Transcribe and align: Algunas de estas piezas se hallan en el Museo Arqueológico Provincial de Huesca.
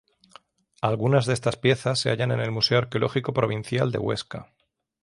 Algunas 0.81 1.27
de 1.27 1.33
estas 1.35 1.57
piezas 1.57 1.99
se 1.99 2.09
hallan 2.09 2.31
en 2.31 2.39
el 2.39 2.49
Museo 2.49 2.79
Arqueológico 2.79 3.33
Provincial 3.33 3.91
de 3.91 3.99
Huesca. 3.99 4.51